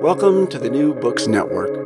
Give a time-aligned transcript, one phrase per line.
[0.00, 1.76] Welcome to the New Books Network.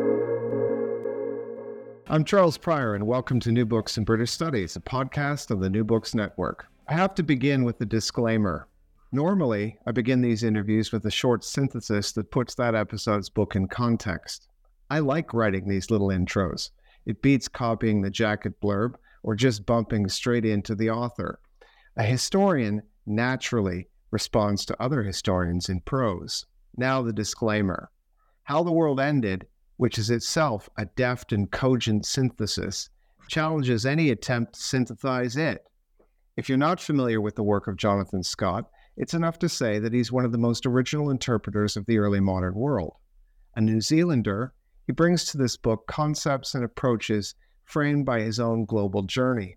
[2.07, 5.69] I'm Charles Prior, and welcome to New Books in British Studies, a podcast of the
[5.69, 6.67] New Books Network.
[6.87, 8.69] I have to begin with a disclaimer.
[9.11, 13.67] Normally, I begin these interviews with a short synthesis that puts that episode's book in
[13.67, 14.47] context.
[14.91, 16.71] I like writing these little intros.
[17.07, 18.95] It beats copying the jacket blurb
[19.25, 21.41] or just bumping straight into the author.
[21.97, 26.47] A historian naturally responds to other historians in prose.
[26.77, 27.91] Now, the disclaimer.
[28.45, 29.47] How the World Ended,
[29.79, 32.91] which is itself a deft and cogent synthesis,
[33.27, 35.65] challenges any attempt to synthesize it.
[36.37, 39.95] If you're not familiar with the work of Jonathan Scott, it's enough to say that
[39.95, 42.93] he's one of the most original interpreters of the early modern world.
[43.57, 44.53] A New Zealander,
[44.87, 47.35] he brings to this book concepts and approaches
[47.65, 49.57] framed by his own global journey.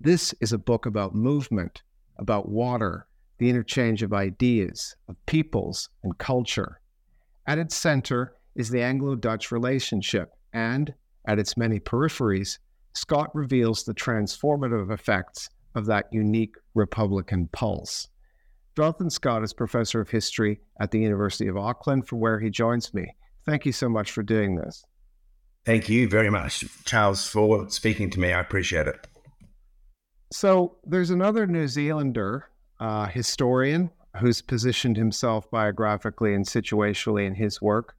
[0.00, 1.84] This is a book about movement,
[2.16, 3.06] about water,
[3.38, 6.80] the interchange of ideas, of peoples, and culture.
[7.46, 10.94] At its center is the Anglo Dutch relationship, and
[11.26, 12.58] at its many peripheries,
[12.94, 18.08] Scott reveals the transformative effects of that unique Republican pulse.
[18.76, 22.94] Jonathan Scott is professor of history at the University of Auckland, from where he joins
[22.94, 23.06] me.
[23.44, 24.84] Thank you so much for doing this.
[25.64, 28.32] Thank you very much, Charles, for speaking to me.
[28.32, 29.06] I appreciate it.
[30.32, 32.48] So, there's another New Zealander
[32.80, 37.94] uh, historian who's positioned himself biographically and situationally in his work.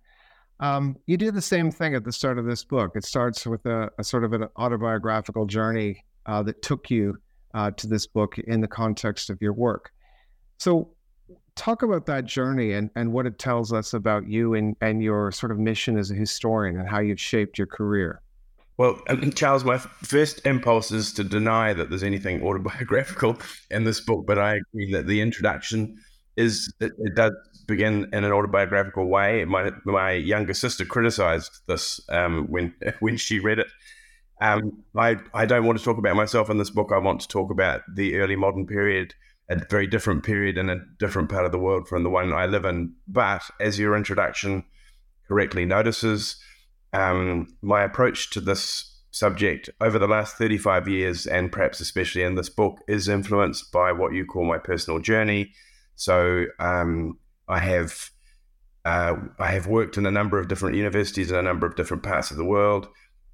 [0.60, 2.92] Um, you do the same thing at the start of this book.
[2.96, 7.18] It starts with a, a sort of an autobiographical journey uh, that took you
[7.54, 9.92] uh, to this book in the context of your work.
[10.60, 10.92] So,
[11.56, 15.32] talk about that journey and, and what it tells us about you and, and your
[15.32, 18.22] sort of mission as a historian and how you've shaped your career.
[18.78, 23.38] Well, um, Charles, my first impulse is to deny that there's anything autobiographical
[23.70, 25.98] in this book, but I agree that the introduction
[26.36, 27.34] is it, it does
[27.68, 29.46] begin in an autobiographical way.
[29.46, 33.68] My my younger sister criticized this um, when when she read it.
[34.42, 36.92] Um, I I don't want to talk about myself in this book.
[36.94, 39.14] I want to talk about the early modern period,
[39.50, 42.48] a very different period in a different part of the world from the one I
[42.48, 42.94] live in.
[43.08, 44.64] But as your introduction
[45.28, 46.38] correctly notices
[46.94, 52.36] um, my approach to this subject over the last 35 years, and perhaps especially in
[52.36, 55.52] this book, is influenced by what you call my personal journey.
[55.96, 57.18] So um,
[57.48, 58.10] I have
[58.86, 62.04] uh, I have worked in a number of different universities in a number of different
[62.04, 62.88] parts of the world.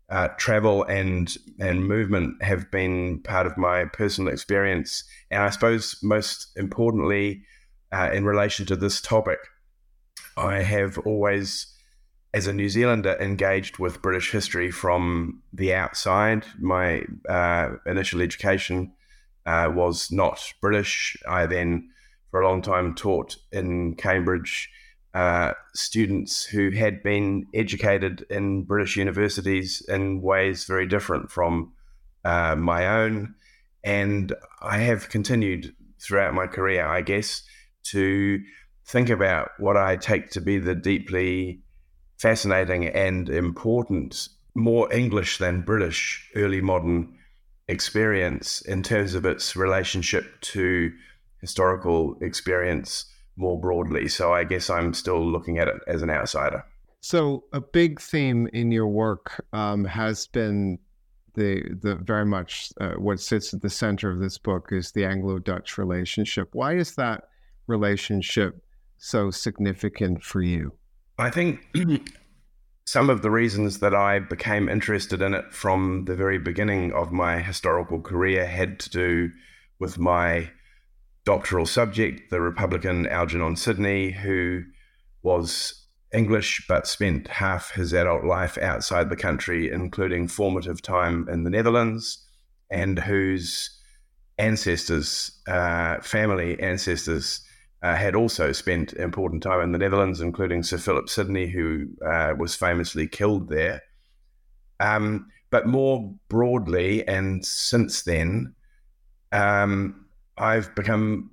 [0.10, 6.00] Uh, travel and and movement have been part of my personal experience, and I suppose
[6.04, 7.44] most importantly,
[7.92, 9.40] uh, in relation to this topic,
[10.38, 11.68] I have always
[12.34, 16.46] as a New Zealander, engaged with British history from the outside.
[16.60, 18.92] My uh, initial education
[19.46, 21.18] uh, was not British.
[21.28, 21.90] I then,
[22.30, 24.70] for a long time, taught in Cambridge
[25.14, 31.74] uh, students who had been educated in British universities in ways very different from
[32.24, 33.34] uh, my own.
[33.84, 37.42] And I have continued throughout my career, I guess,
[37.86, 38.40] to
[38.86, 41.62] think about what I take to be the deeply
[42.20, 47.18] fascinating and important, more English than British early modern
[47.68, 50.92] experience in terms of its relationship to
[51.40, 53.06] historical experience
[53.38, 54.08] more broadly.
[54.08, 56.66] So I guess I'm still looking at it as an outsider.
[57.02, 60.80] So a big theme in your work um, has been
[61.36, 65.06] the the very much uh, what sits at the center of this book is the
[65.06, 66.50] Anglo-Dutch relationship.
[66.52, 67.30] Why is that
[67.68, 68.62] relationship
[68.98, 70.74] so significant for you?
[71.18, 71.66] I think
[72.90, 77.12] some of the reasons that I became interested in it from the very beginning of
[77.12, 79.30] my historical career had to do
[79.78, 80.50] with my
[81.24, 84.64] doctoral subject, the Republican Algernon Sidney, who
[85.22, 91.44] was English, but spent half his adult life outside the country, including formative time in
[91.44, 92.26] the Netherlands,
[92.72, 93.70] and whose
[94.40, 97.42] ancestors, uh, family ancestors,
[97.82, 102.34] uh, had also spent important time in the Netherlands, including Sir Philip Sidney, who uh,
[102.38, 103.82] was famously killed there.
[104.80, 108.54] Um, but more broadly, and since then,
[109.32, 110.06] um,
[110.38, 111.32] I've become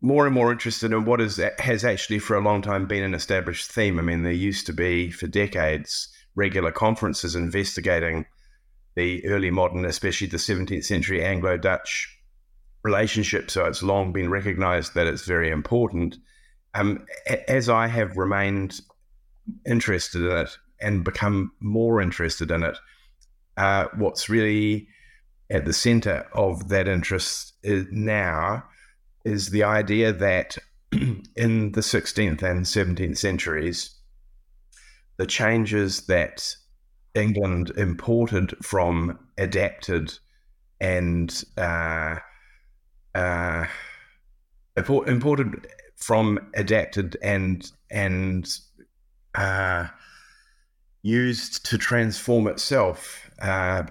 [0.00, 3.14] more and more interested in what is has actually for a long time been an
[3.14, 3.98] established theme.
[3.98, 8.26] I mean, there used to be for decades regular conferences investigating
[8.94, 12.18] the early modern, especially the 17th century Anglo-Dutch
[12.82, 13.50] relationship.
[13.50, 16.16] So it's long been recognized that it's very important.
[16.74, 17.04] Um,
[17.48, 18.80] as I have remained
[19.66, 22.76] interested in it and become more interested in it,
[23.56, 24.88] uh, what's really
[25.50, 28.64] at the center of that interest is now
[29.24, 30.56] is the idea that
[31.36, 33.94] in the 16th and 17th centuries,
[35.18, 36.54] the changes that
[37.14, 40.18] England imported from adapted
[40.80, 42.16] and uh,
[43.14, 43.66] uh,
[44.76, 45.66] imported
[45.96, 48.58] from adapted and and
[49.34, 49.86] uh,
[51.02, 53.84] used to transform itself uh,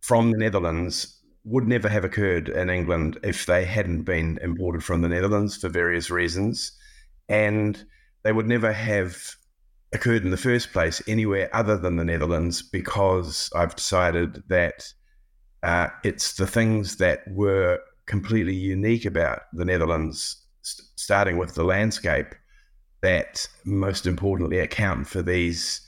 [0.00, 5.02] from the Netherlands would never have occurred in England if they hadn't been imported from
[5.02, 6.72] the Netherlands for various reasons,
[7.28, 7.84] and
[8.22, 9.34] they would never have
[9.92, 14.92] occurred in the first place anywhere other than the Netherlands because I've decided that
[15.62, 21.64] uh, it's the things that were completely unique about the Netherlands, st- starting with the
[21.64, 22.34] landscape,
[23.02, 25.80] that most importantly account for these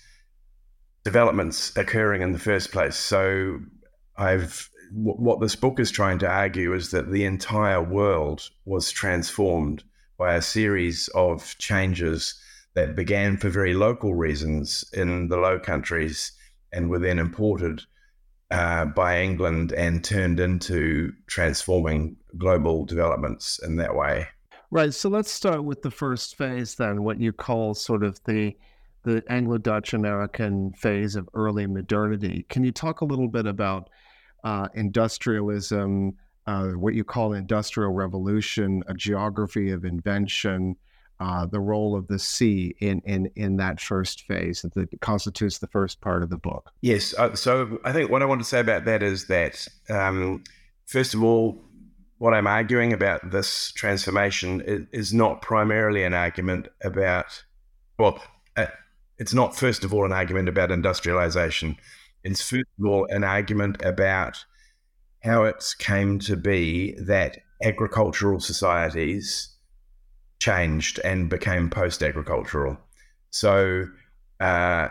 [1.04, 2.96] developments occurring in the first place.
[2.96, 3.60] So
[4.16, 9.82] I've what this book is trying to argue is that the entire world was transformed
[10.18, 12.40] by a series of changes
[12.74, 16.32] that began for very local reasons in the Low Countries
[16.72, 17.82] and were then imported
[18.50, 24.26] uh, by England and turned into transforming global developments in that way.
[24.70, 24.92] Right.
[24.92, 28.56] So let's start with the first phase then, what you call sort of the
[29.04, 32.46] the Anglo-Dutch American phase of early modernity.
[32.48, 33.90] Can you talk a little bit about
[34.44, 36.14] uh, industrialism,
[36.46, 40.76] uh, what you call industrial revolution, a geography of invention,
[41.24, 45.66] uh, the role of the sea in, in, in that first phase that constitutes the
[45.68, 46.70] first part of the book.
[46.82, 47.14] Yes.
[47.16, 50.44] Uh, so I think what I want to say about that is that, um,
[50.84, 51.64] first of all,
[52.18, 57.42] what I'm arguing about this transformation is, is not primarily an argument about,
[57.98, 58.22] well,
[58.58, 58.66] uh,
[59.18, 61.78] it's not first of all an argument about industrialization
[62.22, 64.44] It's, first of all an argument about
[65.22, 69.53] how it came to be that agricultural societies
[70.44, 72.76] changed and became post agricultural.
[73.30, 73.86] So
[74.40, 74.88] uh,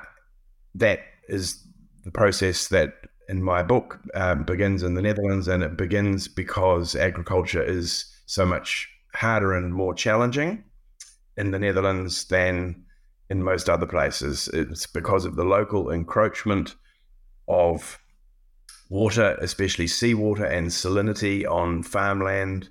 [0.73, 1.63] that is
[2.03, 2.93] the process that
[3.29, 8.45] in my book um, begins in the Netherlands, and it begins because agriculture is so
[8.47, 10.63] much harder and more challenging
[11.37, 12.83] in the Netherlands than
[13.29, 14.49] in most other places.
[14.53, 16.75] It's because of the local encroachment
[17.47, 17.99] of
[18.89, 22.69] water, especially seawater and salinity on farmland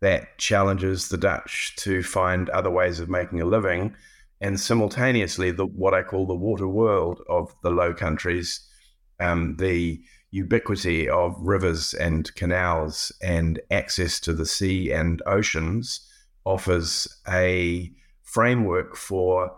[0.00, 3.94] that challenges the Dutch to find other ways of making a living.
[4.40, 8.60] And simultaneously, the what I call the water world of the Low Countries,
[9.18, 10.00] um, the
[10.30, 16.00] ubiquity of rivers and canals and access to the sea and oceans
[16.44, 17.90] offers a
[18.22, 19.50] framework for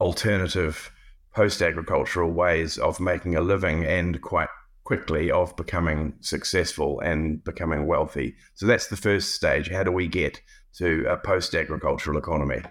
[0.00, 0.90] alternative
[1.34, 4.48] post agricultural ways of making a living and quite
[4.90, 8.34] quickly of becoming successful and becoming wealthy.
[8.54, 9.70] So that's the first stage.
[9.70, 10.40] How do we get
[10.78, 12.62] to a post agricultural economy?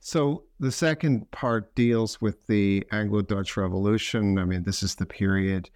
[0.00, 4.40] So the second part deals with the Anglo Dutch Revolution.
[4.40, 5.70] I mean, this is the period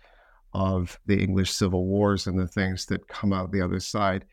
[0.53, 4.25] of the English Civil Wars and the things that come out the other side.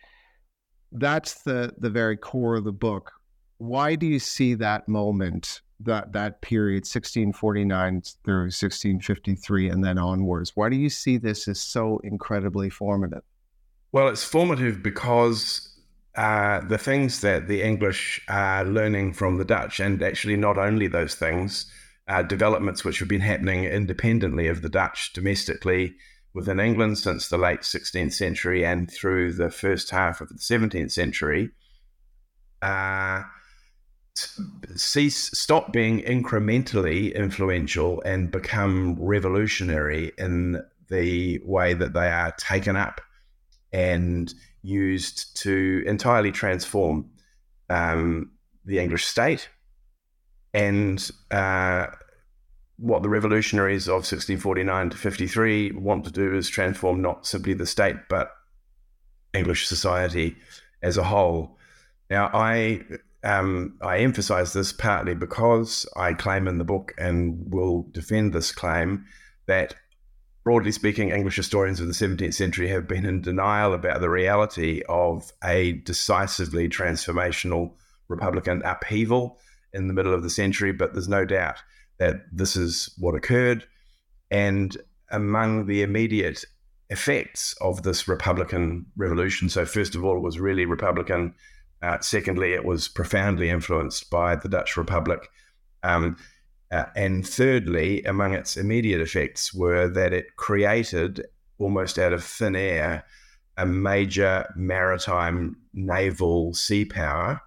[0.92, 3.12] That's the the very core of the book.
[3.60, 10.52] Why do you see that moment that that period 1649 through 1653 and then onwards
[10.56, 13.24] why do you see this as so incredibly formative?
[13.92, 15.70] Well it's formative because
[16.16, 20.88] uh, the things that the english are learning from the dutch and actually not only
[20.88, 21.66] those things
[22.08, 25.96] uh, developments which have been happening independently of the dutch domestically
[26.34, 30.92] within england since the late 16th century and through the first half of the 17th
[30.92, 31.50] century
[32.62, 33.24] uh,
[34.76, 42.76] cease stop being incrementally influential and become revolutionary in the way that they are taken
[42.76, 43.02] up
[43.72, 47.10] and used to entirely transform
[47.70, 48.32] um,
[48.66, 49.50] the English state
[50.54, 51.88] and uh,
[52.78, 57.66] what the revolutionaries of 1649 to 53 want to do is transform not simply the
[57.66, 58.32] state, but
[59.34, 60.36] English society
[60.82, 61.58] as a whole.
[62.10, 62.84] Now, I
[63.24, 68.52] um, I emphasize this partly because I claim in the book and will defend this
[68.52, 69.06] claim
[69.46, 69.76] that,
[70.44, 74.82] broadly speaking, English historians of the 17th century have been in denial about the reality
[74.90, 77.72] of a decisively transformational
[78.10, 79.40] Republican upheaval
[79.72, 80.74] in the middle of the century.
[80.74, 81.64] But there's no doubt
[82.00, 83.66] that this is what occurred.
[84.32, 84.76] And
[85.10, 86.44] among the immediate
[86.90, 91.34] effects of this Republican revolution, so first of all, it was really Republican
[91.84, 95.30] uh, secondly, it was profoundly influenced by the Dutch Republic.
[95.84, 96.16] Um,
[96.72, 101.26] uh, and thirdly, among its immediate effects were that it created,
[101.60, 103.04] almost out of thin air,
[103.58, 107.42] a major maritime naval sea power.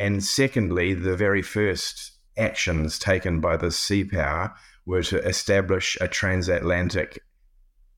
[0.00, 4.52] And secondly, the very first actions taken by this sea power
[4.84, 7.22] were to establish a transatlantic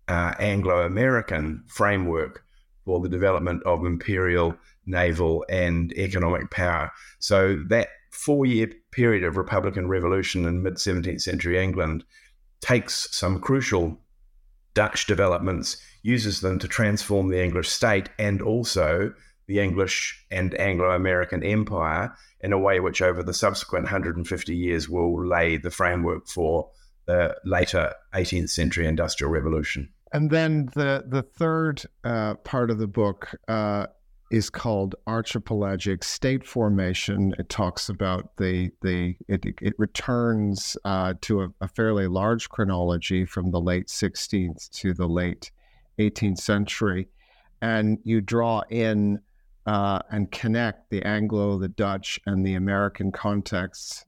[0.07, 2.45] uh, Anglo American framework
[2.85, 6.91] for the development of imperial naval, and economic power.
[7.19, 12.05] So that four year period of Republican revolution in mid 17th century England
[12.61, 13.99] takes some crucial
[14.75, 19.13] Dutch developments, uses them to transform the English state and also
[19.47, 24.89] the English and Anglo American empire in a way which, over the subsequent 150 years,
[24.89, 26.71] will lay the framework for
[27.07, 29.93] the later 18th century industrial revolution.
[30.13, 33.87] And then the the third uh, part of the book uh,
[34.31, 37.35] is called archipelagic state formation.
[37.39, 43.27] It talks about the the it, it returns uh, to a, a, fairly large chronology
[43.27, 45.51] from the late 16th to the late
[45.99, 47.09] 18th century,
[47.61, 49.21] and you draw in
[49.67, 54.05] uh, and connect the Anglo, the Dutch, and the American contexts.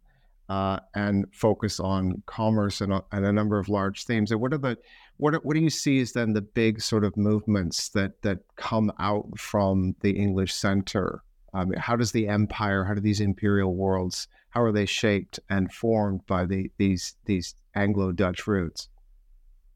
[0.51, 4.31] Uh, and focus on commerce and and a number of large themes.
[4.31, 4.77] And what are the
[5.25, 8.93] what what do you see as then the big sort of movements that that come
[8.99, 11.23] out from the English center?
[11.55, 15.73] Um, how does the empire, how do these imperial worlds, how are they shaped and
[15.73, 18.91] formed by the, these these Anglo-Dutch roots?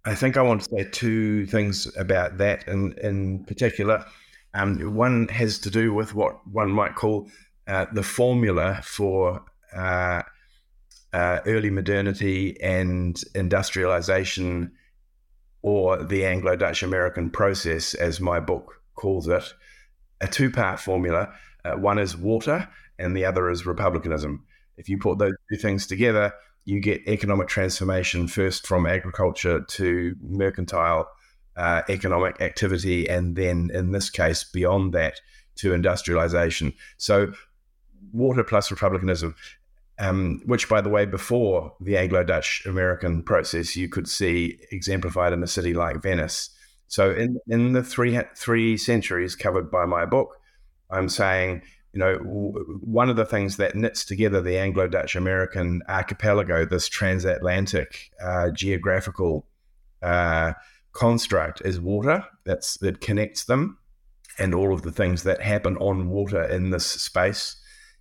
[0.05, 4.05] I think I want to say two things about that in in particular.
[4.53, 7.31] Um, one has to do with what one might call
[7.67, 9.43] uh, the formula for
[9.75, 10.23] uh,
[11.15, 14.73] uh, early modernity and industrialization
[15.63, 19.53] or the Anglo Dutch American process, as my book calls it,
[20.21, 21.33] a two part formula.
[21.65, 24.45] Uh, one is water, and the other is republicanism.
[24.77, 26.33] If you put those two things together,
[26.65, 31.09] you get economic transformation first from agriculture to mercantile
[31.57, 35.21] uh, economic activity, and then in this case, beyond that,
[35.57, 36.73] to industrialization.
[36.99, 37.33] So,
[38.13, 39.35] water plus republicanism
[39.99, 45.33] um, which, by the way, before the Anglo Dutch American process, you could see exemplified
[45.33, 46.51] in a city like Venice.
[46.87, 50.37] So, in, in the three, three centuries covered by my book,
[50.91, 51.63] I'm saying,
[51.93, 52.17] you know,
[52.81, 58.51] one of the things that knits together the Anglo Dutch American archipelago, this transatlantic uh,
[58.51, 59.47] geographical
[60.03, 60.53] uh,
[60.93, 62.25] construct, is water.
[62.45, 63.79] That's that connects them,
[64.39, 67.57] and all of the things that happen on water in this space.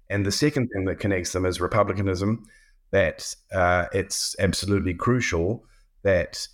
[0.09, 2.45] And the second thing that connects them is republicanism,
[2.91, 5.65] that uh, it's absolutely crucial
[6.03, 6.47] that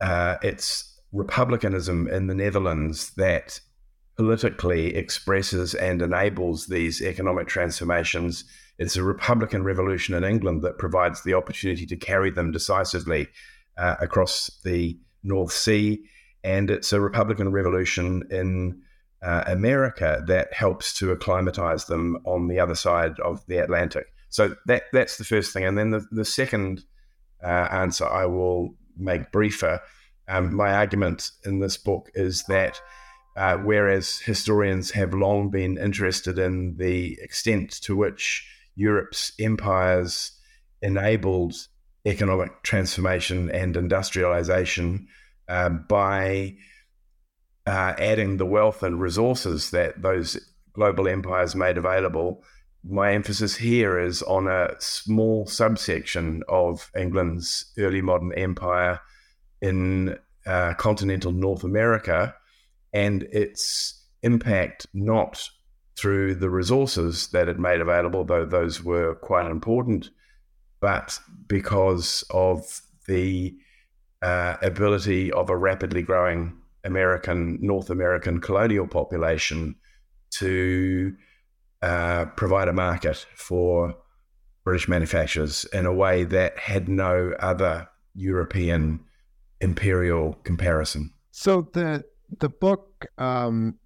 [0.00, 3.60] uh, it's republicanism in the Netherlands that
[4.16, 8.44] politically expresses and enables these economic transformations.
[8.78, 13.28] It's a Republican revolution in England that provides the opportunity to carry them decisively
[13.76, 16.02] uh, across the North Sea.
[16.42, 18.82] And it's a Republican revolution in
[19.22, 24.12] uh, America that helps to acclimatize them on the other side of the Atlantic.
[24.30, 26.84] So that that's the first thing, and then the the second
[27.42, 29.80] uh, answer I will make briefer.
[30.28, 32.80] Um, my argument in this book is that
[33.36, 40.32] uh, whereas historians have long been interested in the extent to which Europe's empires
[40.82, 41.54] enabled
[42.04, 45.06] economic transformation and industrialization
[45.48, 46.56] uh, by
[47.68, 50.38] uh, adding the wealth and resources that those
[50.72, 52.42] global empires made available,
[52.82, 59.00] my emphasis here is on a small subsection of England's early modern empire
[59.60, 62.34] in uh, continental North America
[62.94, 65.46] and its impact not
[65.94, 70.08] through the resources that it made available, though those were quite important,
[70.80, 73.54] but because of the
[74.22, 79.76] uh, ability of a rapidly growing American, North American colonial population
[80.30, 81.14] to
[81.82, 83.94] uh, provide a market for
[84.64, 89.00] British manufacturers in a way that had no other European
[89.60, 91.12] imperial comparison.
[91.30, 92.04] So the
[92.40, 93.78] the book um,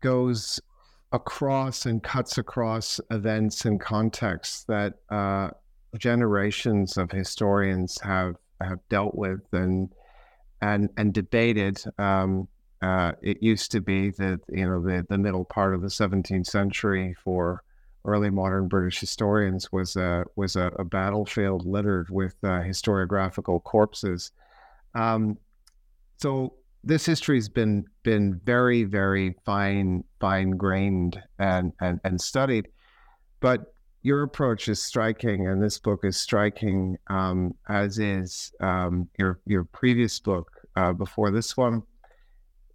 [0.00, 0.60] goes
[1.12, 5.50] across and cuts across events and contexts that uh,
[5.98, 9.92] generations of historians have have dealt with and
[10.62, 11.84] and and debated.
[11.98, 12.48] Um,
[12.80, 16.46] uh, it used to be that you know the the middle part of the 17th
[16.46, 17.62] century for
[18.04, 24.32] early modern British historians was a was a, a battlefield littered with uh, historiographical corpses.
[24.94, 25.36] Um,
[26.16, 26.54] so
[26.84, 32.68] this history has been been very very fine fine grained and, and and studied,
[33.40, 39.40] but your approach is striking, and this book is striking, um, as is um, your
[39.46, 41.82] your previous book uh, before this one.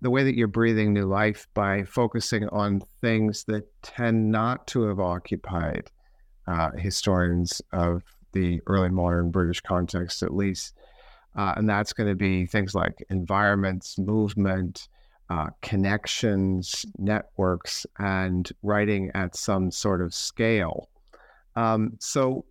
[0.01, 4.83] The way that you're breathing new life by focusing on things that tend not to
[4.83, 5.89] have occupied
[6.47, 10.73] uh, historians of the early modern British context, at least.
[11.35, 14.87] Uh, and that's going to be things like environments, movement,
[15.29, 20.89] uh, connections, networks, and writing at some sort of scale.
[21.55, 22.45] Um, so,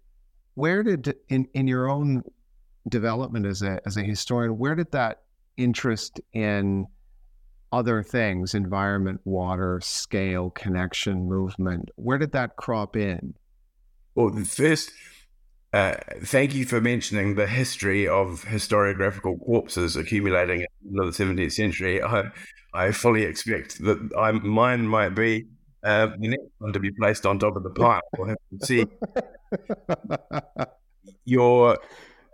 [0.54, 2.22] where did in in your own
[2.88, 5.22] development as a as a historian, where did that
[5.56, 6.86] interest in
[7.72, 13.34] other things, environment, water, scale, connection, movement, where did that crop in?
[14.14, 14.92] Well, the first,
[15.72, 22.02] uh, thank you for mentioning the history of historiographical corpses accumulating in the 17th century.
[22.02, 22.30] I,
[22.72, 25.46] I fully expect that I, mine might be
[25.82, 28.00] uh, the next one to be placed on top of the pile.
[28.16, 28.86] We'll have to see.
[31.24, 31.78] your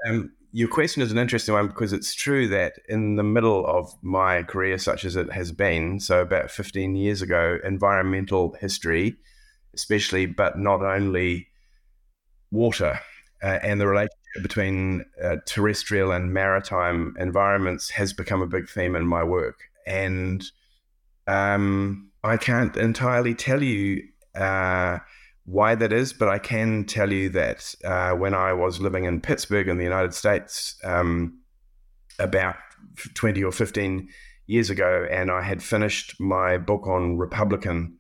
[0.07, 3.93] um, your question is an interesting one because it's true that in the middle of
[4.03, 9.17] my career, such as it has been, so about 15 years ago, environmental history,
[9.75, 11.49] especially, but not only
[12.51, 13.01] water
[13.43, 18.95] uh, and the relationship between uh, terrestrial and maritime environments has become a big theme
[18.95, 19.59] in my work.
[19.87, 20.45] And
[21.27, 24.03] um, I can't entirely tell you
[24.35, 24.99] uh,
[25.53, 29.21] why that is, but I can tell you that uh, when I was living in
[29.21, 31.41] Pittsburgh in the United States um,
[32.19, 32.57] about
[33.15, 34.09] 20 or 15
[34.47, 37.99] years ago, and I had finished my book on Republican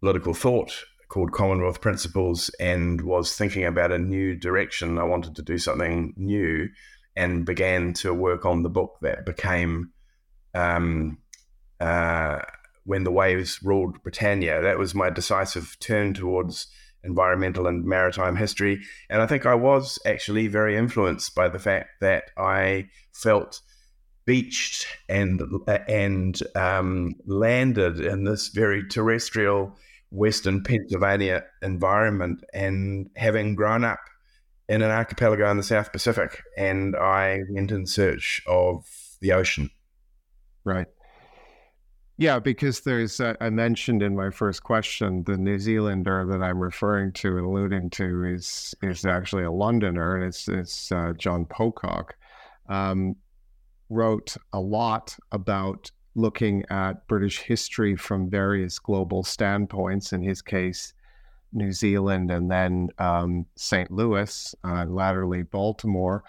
[0.00, 4.98] political thought called Commonwealth Principles and was thinking about a new direction.
[4.98, 6.68] I wanted to do something new
[7.16, 9.92] and began to work on the book that became
[10.54, 11.18] um,
[11.80, 12.40] uh,
[12.84, 14.60] when the waves ruled Britannia.
[14.60, 16.66] That was my decisive turn towards
[17.04, 18.80] environmental and maritime history.
[19.10, 23.60] And I think I was actually very influenced by the fact that I felt
[24.24, 25.42] beached and
[25.88, 29.76] and um, landed in this very terrestrial
[30.10, 34.00] Western Pennsylvania environment, and having grown up
[34.68, 38.84] in an archipelago in the South Pacific, and I went in search of
[39.20, 39.70] the ocean.
[40.64, 40.86] Right.
[42.18, 46.58] Yeah, because there's, uh, I mentioned in my first question, the New Zealander that I'm
[46.58, 51.46] referring to and alluding to is is actually a Londoner, and it's it's uh, John
[51.46, 52.14] Pocock.
[52.68, 53.16] Um,
[53.88, 60.12] wrote a lot about looking at British history from various global standpoints.
[60.12, 60.94] In his case,
[61.52, 63.90] New Zealand, and then um, St.
[63.90, 66.24] Louis, uh, latterly Baltimore.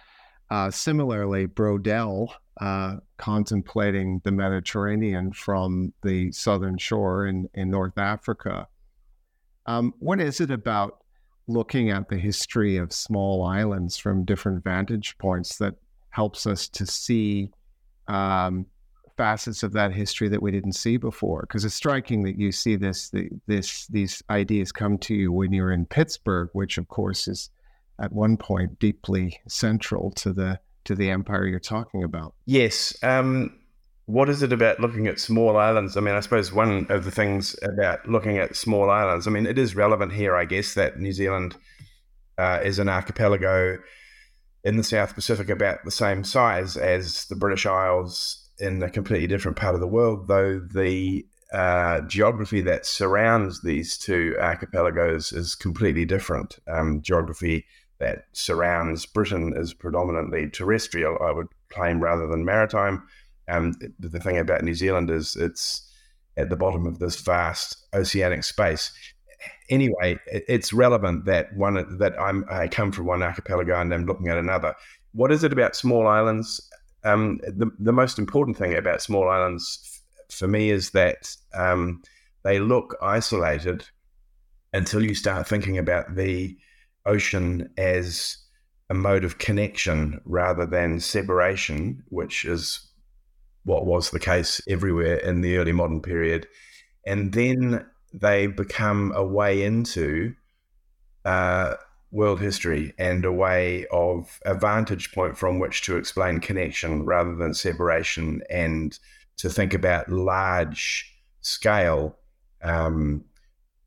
[0.50, 2.30] Uh, similarly, Braudel
[2.62, 8.68] uh, contemplating the Mediterranean from the southern shore in, in North Africa.
[9.66, 11.00] Um, what is it about
[11.48, 15.76] looking at the history of small islands from different vantage points that
[16.10, 17.50] helps us to see
[18.08, 18.66] um,
[19.18, 21.42] facets of that history that we didn't see before?
[21.42, 25.54] Because it's striking that you see this, the, this, these ideas come to you when
[25.54, 27.50] you're in Pittsburgh, which of course is
[28.00, 32.34] at one point deeply central to the to the empire you're talking about.
[32.46, 32.96] Yes.
[33.04, 33.60] Um,
[34.06, 35.96] what is it about looking at small islands?
[35.96, 39.46] I mean, I suppose one of the things about looking at small islands, I mean,
[39.46, 41.56] it is relevant here, I guess, that New Zealand
[42.38, 43.78] uh, is an archipelago
[44.64, 49.28] in the South Pacific about the same size as the British Isles in a completely
[49.28, 55.56] different part of the world, though the uh, geography that surrounds these two archipelagos is
[55.56, 56.60] completely different.
[56.68, 57.66] Um, geography
[58.04, 63.02] that surrounds Britain is predominantly terrestrial, I would claim, rather than maritime.
[63.48, 65.90] Um, the thing about New Zealand is it's
[66.36, 68.92] at the bottom of this vast oceanic space.
[69.70, 74.28] Anyway, it's relevant that one that I'm I come from one archipelago and I'm looking
[74.28, 74.76] at another.
[75.14, 76.70] What is it about small islands?
[77.06, 82.02] Um, the the most important thing about small islands f- for me is that um,
[82.44, 83.86] they look isolated
[84.74, 86.58] until you start thinking about the
[87.06, 88.38] ocean as
[88.90, 92.88] a mode of connection rather than separation, which is
[93.64, 96.48] what was the case everywhere in the early modern period.
[97.06, 100.36] And then they become a way into
[101.26, 101.76] uh,
[102.12, 107.36] world history and a way of a vantage point from which to explain connection rather
[107.36, 109.00] than separation and
[109.38, 111.12] to think about large
[111.42, 112.16] scale
[112.62, 113.26] um,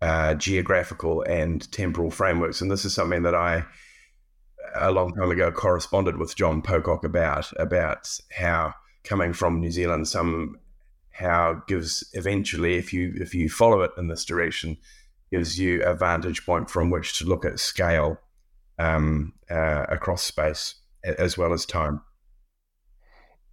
[0.03, 2.61] uh, geographical and temporal frameworks.
[2.61, 3.65] And this is something that I,
[4.75, 10.09] a long time ago, corresponded with John Pocock about, about how coming from New Zealand
[10.09, 14.77] somehow gives eventually, if you if you follow it in this direction,
[15.31, 18.19] gives you a vantage point from which to look at scale
[18.79, 22.01] um, uh, across space as well as time.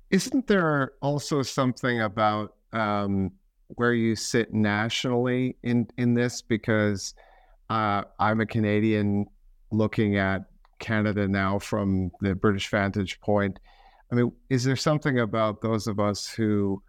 [0.09, 3.31] Isn't there also something about um,
[3.75, 6.41] where you sit nationally in in this?
[6.41, 7.13] Because
[7.69, 9.25] uh, I'm a Canadian
[9.71, 10.43] looking at
[10.79, 13.59] Canada now from the British vantage point.
[14.11, 16.83] I mean, is there something about those of us who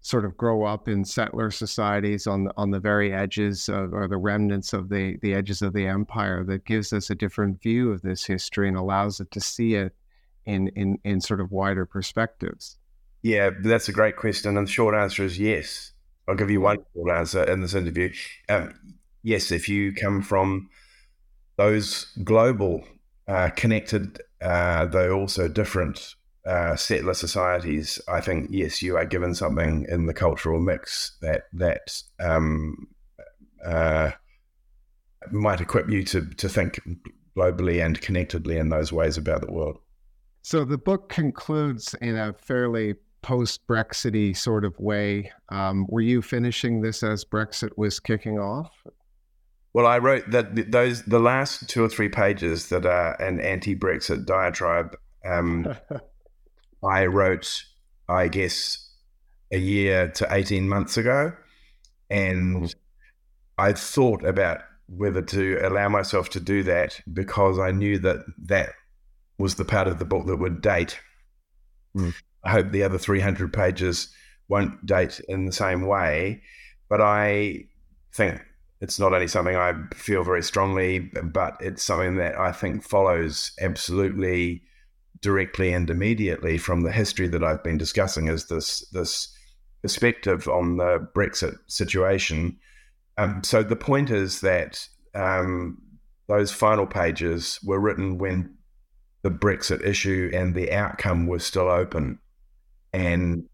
[0.00, 4.06] sort of grow up in settler societies on the, on the very edges of, or
[4.06, 7.90] the remnants of the, the edges of the empire that gives us a different view
[7.90, 9.94] of this history and allows it to see it
[10.46, 12.78] in, in, in sort of wider perspectives?
[13.22, 14.56] Yeah, that's a great question.
[14.56, 15.92] And the short answer is yes.
[16.28, 18.12] I'll give you one short answer in this interview.
[18.48, 18.74] Um,
[19.22, 20.68] yes, if you come from
[21.56, 22.84] those global,
[23.26, 26.14] uh, connected, uh, though also different
[26.46, 31.44] uh, settler societies, I think yes, you are given something in the cultural mix that
[31.54, 32.88] that um,
[33.64, 34.10] uh,
[35.30, 36.80] might equip you to to think
[37.36, 39.78] globally and connectedly in those ways about the world.
[40.42, 45.32] So the book concludes in a fairly post Brexity sort of way.
[45.48, 48.70] Um, were you finishing this as Brexit was kicking off?
[49.74, 54.24] Well, I wrote that those the last two or three pages that are an anti-Brexit
[54.24, 54.96] diatribe.
[55.24, 55.76] Um,
[56.82, 57.64] I wrote,
[58.08, 58.88] I guess,
[59.52, 61.32] a year to 18 months ago.
[62.10, 62.74] And
[63.56, 68.70] I thought about whether to allow myself to do that because I knew that that
[69.38, 70.98] was the part of the book that would date.
[71.96, 72.14] Mm.
[72.44, 74.08] I hope the other 300 pages
[74.48, 76.42] won't date in the same way.
[76.88, 77.64] But I
[78.12, 78.40] think
[78.80, 83.52] it's not only something I feel very strongly, but it's something that I think follows
[83.60, 84.62] absolutely
[85.20, 89.34] directly and immediately from the history that I've been discussing is this this
[89.82, 92.56] perspective on the Brexit situation.
[93.16, 95.80] Um, so the point is that um,
[96.28, 98.56] those final pages were written when
[99.22, 102.18] the Brexit issue and the outcome was still open,
[102.92, 103.44] and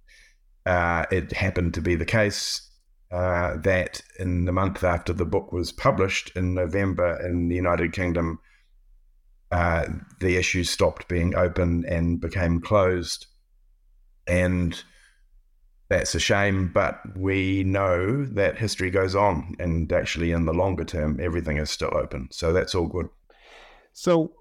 [0.66, 2.70] uh, it happened to be the case
[3.11, 7.92] uh, that in the month after the book was published in November in the United
[7.92, 8.38] Kingdom,
[9.53, 9.87] uh,
[10.20, 13.27] the issue stopped being open and became closed.
[14.27, 14.83] And
[15.88, 19.55] that's a shame, but we know that history goes on.
[19.61, 22.29] And actually, in the longer term, everything is still open.
[22.33, 23.09] So that's all good.
[23.92, 24.33] So,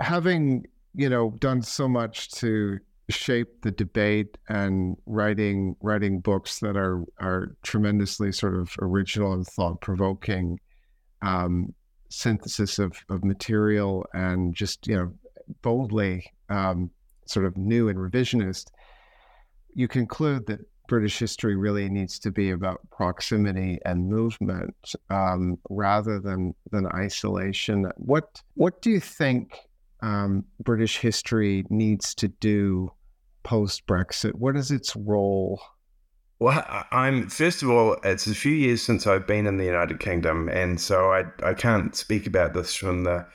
[0.00, 2.78] having you know done so much to
[3.10, 9.46] shape the debate and writing writing books that are are tremendously sort of original and
[9.46, 10.58] thought provoking
[11.22, 11.74] um,
[12.08, 15.12] synthesis of, of material and just you know
[15.62, 16.90] boldly um,
[17.26, 18.66] sort of new and revisionist,
[19.74, 26.20] you conclude that British history really needs to be about proximity and movement um, rather
[26.20, 27.86] than than isolation.
[27.96, 29.58] What what do you think
[30.02, 32.92] um, British history needs to do
[33.42, 34.34] post Brexit?
[34.34, 35.60] What is its role?
[36.38, 40.00] Well, I'm first of all, it's a few years since I've been in the United
[40.00, 43.26] Kingdom, and so I I can't speak about this from the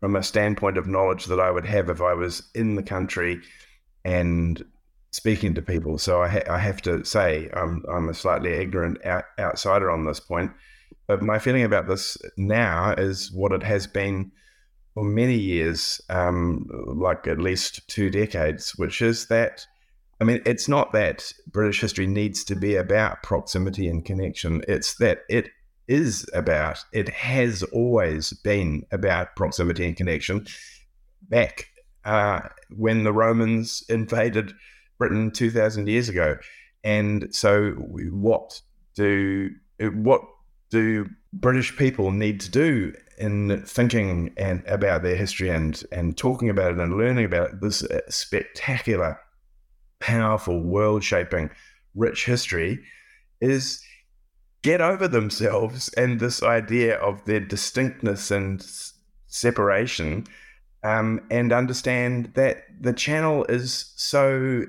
[0.00, 3.40] from a standpoint of knowledge that I would have if I was in the country
[4.04, 4.60] and
[5.12, 5.96] speaking to people.
[5.96, 10.04] So I, ha- I have to say I'm I'm a slightly ignorant out- outsider on
[10.04, 10.50] this point,
[11.06, 14.32] but my feeling about this now is what it has been
[14.94, 19.66] for many years, um, like at least two decades, which is that
[20.20, 24.62] I mean, it's not that British history needs to be about proximity and connection.
[24.68, 25.48] It's that it
[25.88, 30.46] is about, it has always been about proximity and connection.
[31.22, 31.66] Back
[32.04, 34.52] uh, when the Romans invaded
[34.96, 36.36] Britain 2,000 years ago.
[36.84, 38.60] And so, what
[38.94, 39.50] do
[39.80, 40.22] what
[40.70, 46.50] do British people need to do in thinking and about their history and and talking
[46.50, 47.60] about it and learning about it?
[47.60, 49.18] This spectacular
[50.00, 51.48] powerful, world shaping,
[51.94, 52.80] rich history
[53.40, 53.82] is
[54.62, 58.66] get over themselves and this idea of their distinctness and
[59.26, 60.24] separation
[60.84, 64.64] um, and understand that the channel is so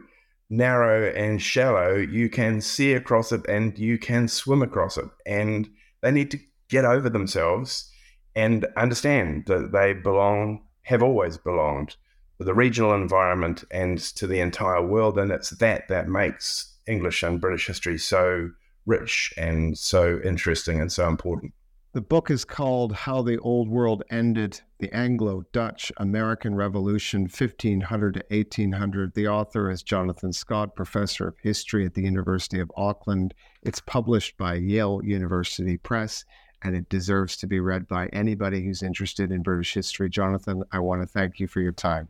[0.49, 5.09] narrow and shallow, you can see across it and you can swim across it.
[5.25, 5.69] And
[6.01, 6.39] they need to
[6.69, 7.89] get over themselves
[8.35, 11.95] and understand that they belong, have always belonged
[12.37, 15.17] to the regional environment and to the entire world.
[15.17, 18.51] And it's that that makes English and British history so
[18.85, 21.53] rich and so interesting and so important.
[21.93, 28.15] The book is called How the Old World Ended The Anglo Dutch American Revolution, 1500
[28.15, 29.13] to 1800.
[29.13, 33.35] The author is Jonathan Scott, professor of history at the University of Auckland.
[33.61, 36.25] It's published by Yale University Press,
[36.63, 40.09] and it deserves to be read by anybody who's interested in British history.
[40.09, 42.07] Jonathan, I want to thank you for your time.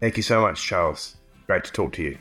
[0.00, 1.16] Thank you so much, Charles.
[1.46, 2.18] Great to talk to you.